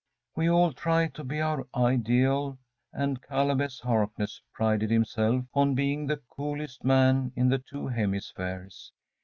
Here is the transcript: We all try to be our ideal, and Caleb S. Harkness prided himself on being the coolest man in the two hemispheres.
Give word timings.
We 0.35 0.49
all 0.49 0.73
try 0.73 1.09
to 1.09 1.23
be 1.23 1.39
our 1.41 1.67
ideal, 1.75 2.57
and 2.91 3.21
Caleb 3.21 3.61
S. 3.61 3.81
Harkness 3.81 4.41
prided 4.51 4.89
himself 4.89 5.45
on 5.53 5.75
being 5.75 6.07
the 6.07 6.17
coolest 6.27 6.83
man 6.83 7.31
in 7.35 7.49
the 7.49 7.59
two 7.59 7.85
hemispheres. 7.85 8.93